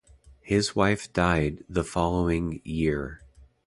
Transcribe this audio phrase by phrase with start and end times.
[0.41, 3.21] His wife died the following year.